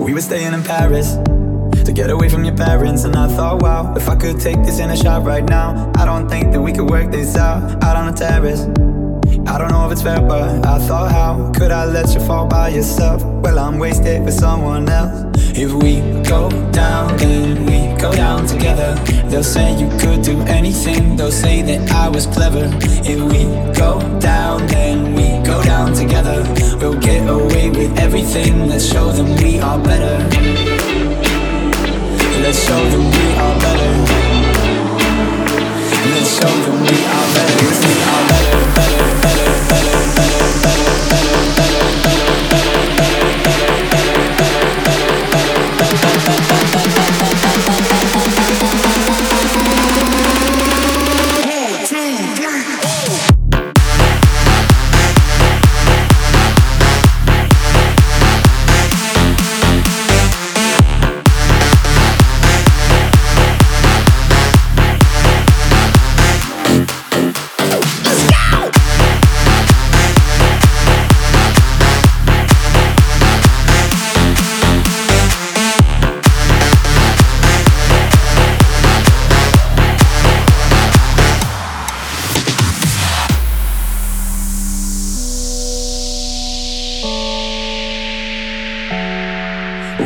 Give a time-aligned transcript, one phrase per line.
[0.00, 1.16] We were staying in Paris
[1.84, 3.04] to get away from your parents.
[3.04, 6.04] And I thought, wow, if I could take this in a shot right now, I
[6.06, 8.62] don't think that we could work this out out on the terrace.
[9.46, 12.46] I don't know if it's fair, but I thought, how could I let you fall
[12.46, 13.22] by yourself?
[13.24, 15.26] Well, I'm wasted with someone else.
[15.54, 18.94] If we go down, then we go down together.
[19.28, 22.70] They'll say you could do anything, they'll say that I was clever.
[23.04, 23.44] If we
[23.78, 26.69] go down, then we go down together.
[27.72, 30.18] With everything, let's show them we are better.
[32.42, 33.92] Let's show them we are better.
[36.12, 37.09] Let's show them we are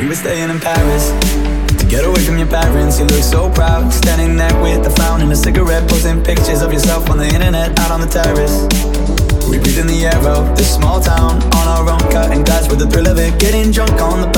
[0.05, 1.09] We were staying in Paris
[1.81, 2.99] to get away from your parents.
[2.99, 6.75] You look so proud, standing there with a frown and a cigarette, posting pictures of
[6.75, 8.69] yourself on the internet out on the terrace.
[9.49, 12.81] We breathe in the air of this small town on our own, cutting glass with
[12.81, 14.29] the thrill of it, getting drunk on the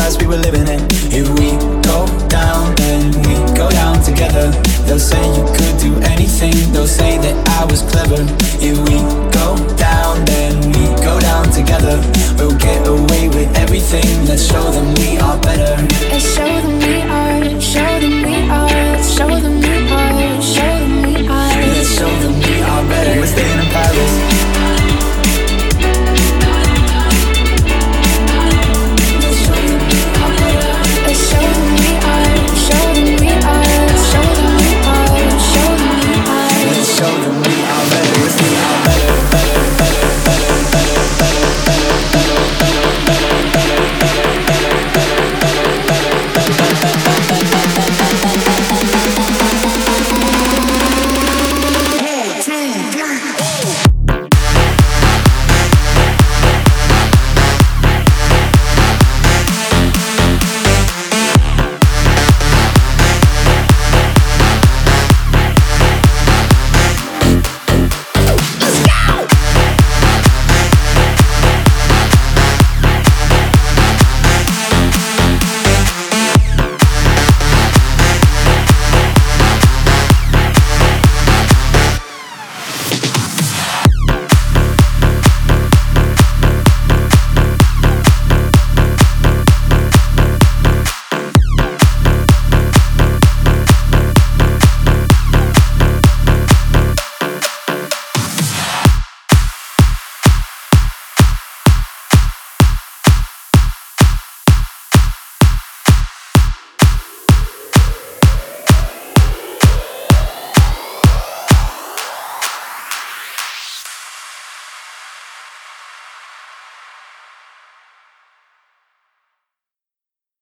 [14.46, 15.76] show them we are better.
[16.10, 19.75] Let's show them we are, show them we are, show them we are,